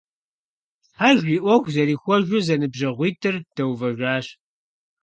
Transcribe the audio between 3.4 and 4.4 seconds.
дэувэжащ.